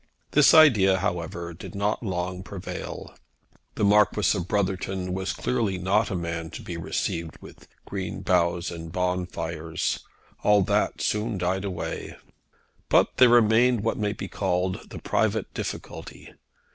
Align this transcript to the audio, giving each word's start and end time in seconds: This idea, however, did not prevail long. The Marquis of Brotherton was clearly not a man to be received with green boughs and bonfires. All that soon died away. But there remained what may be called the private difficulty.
This 0.31 0.55
idea, 0.55 0.97
however, 0.97 1.53
did 1.53 1.75
not 1.75 1.99
prevail 2.43 2.87
long. 2.89 3.17
The 3.75 3.83
Marquis 3.83 4.35
of 4.35 4.47
Brotherton 4.47 5.13
was 5.13 5.31
clearly 5.31 5.77
not 5.77 6.09
a 6.09 6.15
man 6.15 6.49
to 6.57 6.63
be 6.63 6.75
received 6.75 7.37
with 7.39 7.67
green 7.85 8.21
boughs 8.23 8.71
and 8.71 8.91
bonfires. 8.91 9.99
All 10.43 10.63
that 10.63 11.01
soon 11.01 11.37
died 11.37 11.65
away. 11.65 12.17
But 12.89 13.17
there 13.17 13.29
remained 13.29 13.81
what 13.83 13.97
may 13.99 14.13
be 14.13 14.27
called 14.27 14.89
the 14.89 14.97
private 14.97 15.53
difficulty. 15.53 16.33